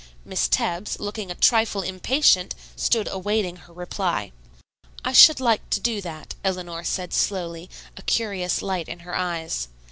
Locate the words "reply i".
3.73-5.13